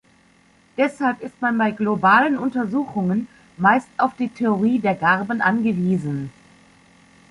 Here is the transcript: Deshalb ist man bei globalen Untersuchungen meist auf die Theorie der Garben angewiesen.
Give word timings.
Deshalb 0.77 1.21
ist 1.21 1.39
man 1.43 1.59
bei 1.59 1.69
globalen 1.69 2.35
Untersuchungen 2.35 3.27
meist 3.57 3.87
auf 3.97 4.15
die 4.15 4.29
Theorie 4.29 4.79
der 4.79 4.95
Garben 4.95 5.41
angewiesen. 5.41 6.31